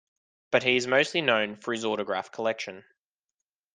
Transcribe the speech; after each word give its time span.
But 0.49 0.63
he 0.63 0.77
is 0.77 0.87
mostly 0.87 1.21
known 1.21 1.57
for 1.57 1.73
his 1.73 1.85
autograph 1.85 2.31
collection. 2.31 2.85